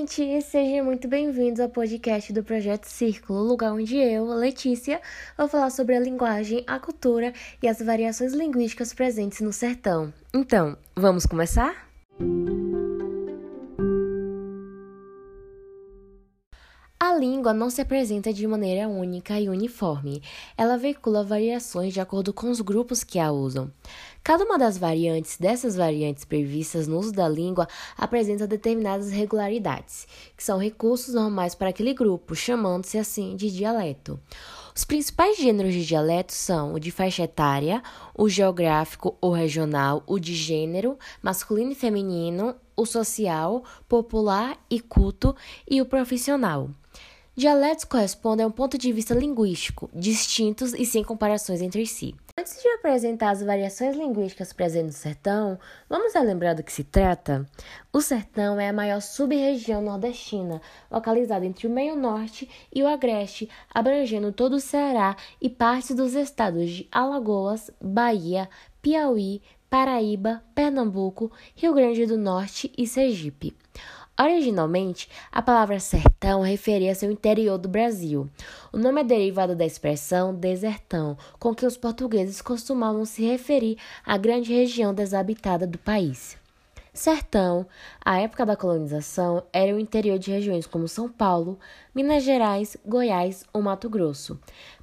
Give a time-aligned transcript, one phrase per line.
[0.00, 0.40] gente!
[0.42, 4.98] Sejam muito bem-vindos ao podcast do Projeto Círculo, lugar onde eu, Letícia,
[5.36, 10.12] vou falar sobre a linguagem, a cultura e as variações linguísticas presentes no sertão.
[10.32, 11.86] Então, vamos começar?
[12.18, 12.69] A
[17.20, 20.22] língua não se apresenta de maneira única e uniforme.
[20.56, 23.70] Ela veicula variações de acordo com os grupos que a usam.
[24.24, 30.42] Cada uma das variantes dessas variantes previstas no uso da língua apresenta determinadas regularidades, que
[30.42, 34.18] são recursos normais para aquele grupo, chamando-se assim de dialeto.
[34.74, 37.82] Os principais gêneros de dialeto são o de faixa etária,
[38.14, 45.36] o geográfico ou regional, o de gênero, masculino e feminino, o social, popular e culto
[45.68, 46.70] e o profissional.
[47.36, 52.14] Dialetos correspondem a um ponto de vista linguístico, distintos e sem comparações entre si.
[52.36, 57.46] Antes de apresentar as variações linguísticas presentes no sertão, vamos lembrar do que se trata?
[57.92, 60.60] O sertão é a maior sub-região nordestina,
[60.90, 66.68] localizada entre o meio-norte e o agreste, abrangendo todo o Ceará e partes dos estados
[66.68, 68.48] de Alagoas, Bahia,
[68.82, 73.56] Piauí, Paraíba, Pernambuco, Rio Grande do Norte e Sergipe.
[74.22, 78.28] Originalmente, a palavra sertão referia-se ao interior do Brasil.
[78.70, 84.18] O nome é derivado da expressão desertão, com que os portugueses costumavam se referir à
[84.18, 86.38] grande região desabitada do país.
[86.92, 87.66] Sertão,
[88.04, 91.58] à época da colonização, era o interior de regiões como São Paulo,
[91.94, 94.38] Minas Gerais, Goiás ou Mato Grosso,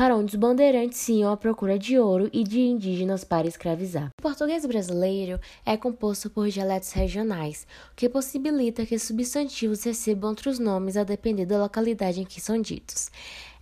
[0.00, 4.08] para onde os bandeirantes iam à procura de ouro e de indígenas para escravizar.
[4.18, 10.58] O português brasileiro é composto por dialetos regionais, o que possibilita que substantivos recebam outros
[10.58, 13.10] nomes a depender da localidade em que são ditos.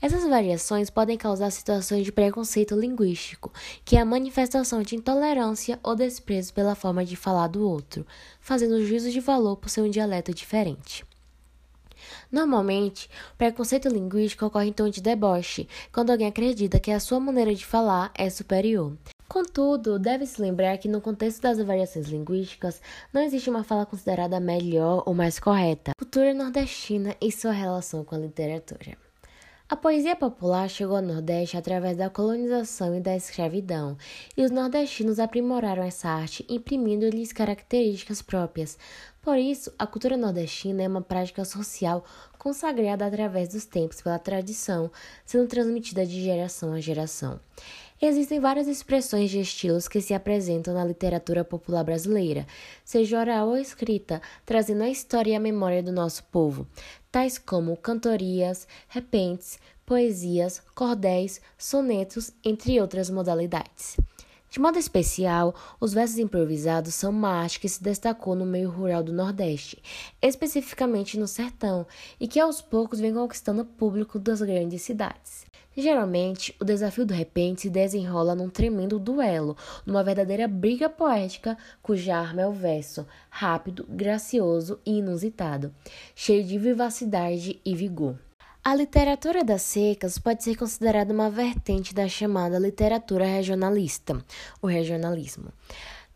[0.00, 3.52] Essas variações podem causar situações de preconceito linguístico,
[3.84, 8.06] que é a manifestação de intolerância ou desprezo pela forma de falar do outro,
[8.40, 11.04] fazendo juízo de valor por ser um dialeto diferente.
[12.30, 17.20] Normalmente, o preconceito linguístico ocorre em tom de deboche, quando alguém acredita que a sua
[17.20, 18.92] maneira de falar é superior.
[19.28, 22.80] Contudo, deve-se lembrar que no contexto das variações linguísticas
[23.12, 25.92] não existe uma fala considerada melhor ou mais correta.
[25.98, 29.07] Cultura nordestina e sua relação com a literatura.
[29.70, 33.98] A poesia popular chegou ao Nordeste através da colonização e da escravidão,
[34.34, 38.78] e os nordestinos aprimoraram essa arte, imprimindo-lhes características próprias.
[39.20, 42.02] Por isso, a cultura nordestina é uma prática social
[42.38, 44.90] consagrada através dos tempos pela tradição,
[45.26, 47.38] sendo transmitida de geração a geração.
[48.00, 52.46] Existem várias expressões de estilos que se apresentam na literatura popular brasileira,
[52.84, 56.64] seja oral ou escrita, trazendo a história e a memória do nosso povo,
[57.10, 63.96] tais como cantorias, repentes, poesias, cordéis, sonetos, entre outras modalidades.
[64.50, 69.02] De modo especial, os versos improvisados são uma arte que se destacou no meio rural
[69.02, 69.82] do Nordeste,
[70.22, 71.86] especificamente no sertão,
[72.18, 75.47] e que aos poucos vem conquistando o público das grandes cidades.
[75.80, 79.56] Geralmente, o desafio do repente se desenrola num tremendo duelo,
[79.86, 85.72] numa verdadeira briga poética cuja arma é o verso, rápido, gracioso e inusitado,
[86.16, 88.18] cheio de vivacidade e vigor.
[88.64, 94.20] A literatura das secas pode ser considerada uma vertente da chamada literatura regionalista,
[94.60, 95.52] o regionalismo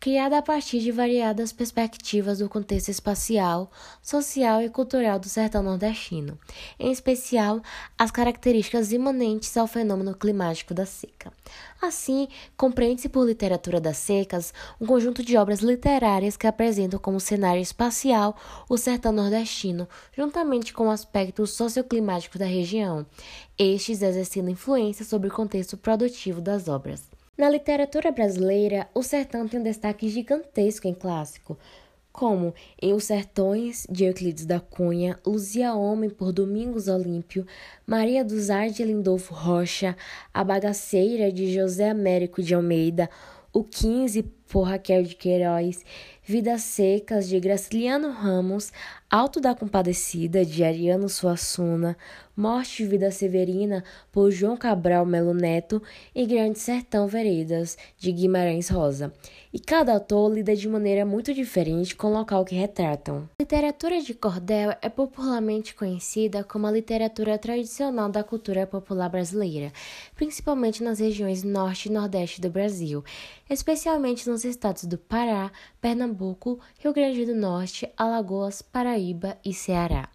[0.03, 3.71] criada a partir de variadas perspectivas do contexto espacial,
[4.01, 6.37] social e cultural do sertão nordestino,
[6.77, 7.61] em especial
[7.97, 11.31] as características imanentes ao fenômeno climático da seca.
[11.81, 12.27] Assim,
[12.57, 18.35] compreende-se por literatura das secas um conjunto de obras literárias que apresentam como cenário espacial
[18.67, 23.05] o sertão nordestino, juntamente com aspectos socioclimáticos da região,
[23.57, 27.22] estes exercendo influência sobre o contexto produtivo das obras.
[27.35, 31.57] Na literatura brasileira, o sertão tem um destaque gigantesco em clássico,
[32.11, 37.43] como em Os Sertões, de Euclides da Cunha, Luzia Homem, por Domingos Olímpio,
[37.87, 39.97] Maria dos Ar, de Lindolfo Rocha,
[40.31, 43.09] A Bagaceira, de José Américo de Almeida,
[43.51, 44.21] O 15,
[44.53, 45.83] por Raquel de Queiroz,
[46.25, 48.71] Vidas Secas, de Graciliano Ramos,
[49.09, 51.97] Alto da Compadecida, de Ariano Suassuna,
[52.35, 55.83] Morte e Vida Severina, por João Cabral Melo Neto,
[56.15, 59.13] e Grande Sertão Veredas, de Guimarães Rosa.
[59.53, 63.29] E cada autor lida de maneira muito diferente com o local que retratam.
[63.37, 69.71] A literatura de cordel é popularmente conhecida como a literatura tradicional da cultura popular brasileira,
[70.15, 73.03] principalmente nas regiões norte e nordeste do Brasil,
[73.47, 80.09] especialmente nos estados do Pará, Pernambuco, Rio Grande do Norte, Alagoas, Paraíba e Ceará.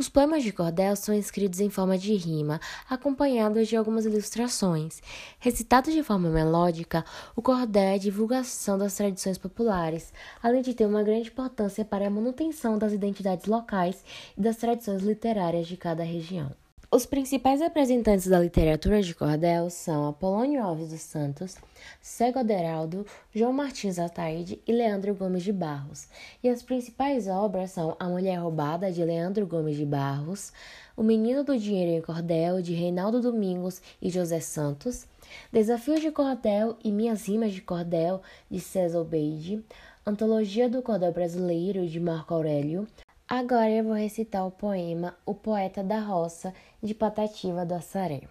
[0.00, 2.58] Os poemas de cordel são escritos em forma de rima,
[2.88, 5.02] acompanhados de algumas ilustrações.
[5.38, 7.04] Recitados de forma melódica,
[7.36, 10.10] o cordel é a divulgação das tradições populares,
[10.42, 14.02] além de ter uma grande importância para a manutenção das identidades locais
[14.38, 16.50] e das tradições literárias de cada região.
[16.92, 21.54] Os principais representantes da literatura de cordel são Apolônio Alves dos Santos,
[22.02, 26.08] Cego Aderaldo, João Martins Ataide e Leandro Gomes de Barros.
[26.42, 30.52] E as principais obras são A Mulher Roubada, de Leandro Gomes de Barros,
[30.96, 35.06] O Menino do Dinheiro em Cordel, de Reinaldo Domingos e José Santos,
[35.52, 38.20] Desafios de Cordel e Minhas Rimas de Cordel,
[38.50, 39.64] de César Beide,
[40.04, 42.84] Antologia do Cordel Brasileiro, de Marco Aurélio,
[43.32, 48.22] Agora eu vou recitar o poema O Poeta da Roça, de Patativa do Assaré.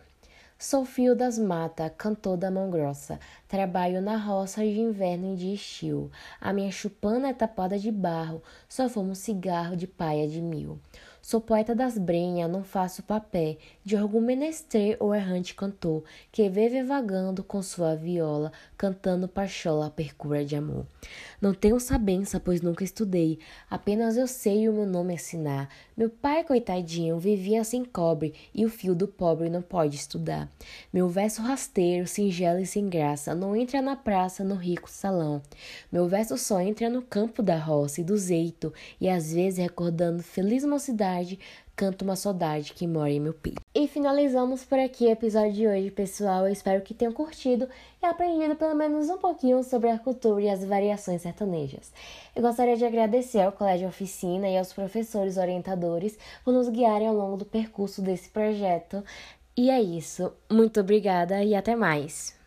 [0.57, 3.17] Sou fio das matas, cantor da mão grossa,
[3.47, 6.11] trabalho na roça de inverno e de estio.
[6.41, 10.77] A minha chupana é tapada de barro, só fumo cigarro de paia de mil.
[11.21, 16.81] Sou poeta das brenhas, não faço papel de algum menester ou errante cantor, que vive
[16.81, 20.85] vagando com sua viola, cantando pachola a percura de amor.
[21.41, 23.37] Não tenho sabença, pois nunca estudei,
[23.69, 25.69] apenas eu sei o meu nome assinar.
[25.95, 30.49] Meu pai, coitadinho, vivia sem cobre, e o fio do pobre não pode estudar.
[30.91, 35.41] Meu verso rasteiro, singelo e sem graça, não entra na praça, no rico salão.
[35.91, 40.23] Meu verso só entra no campo da roça e do zeito, e às vezes recordando
[40.23, 41.39] feliz mocidade tarde,
[41.75, 43.61] canto uma saudade que mora em meu peito.
[43.73, 46.45] E finalizamos por aqui o episódio de hoje, pessoal.
[46.45, 47.67] Eu espero que tenham curtido
[48.01, 51.91] e aprendido pelo menos um pouquinho sobre a cultura e as variações sertanejas.
[52.35, 57.15] Eu gostaria de agradecer ao Colégio Oficina e aos professores orientadores por nos guiarem ao
[57.15, 59.03] longo do percurso desse projeto.
[59.57, 60.31] E é isso.
[60.49, 62.38] Muito obrigada e até mais.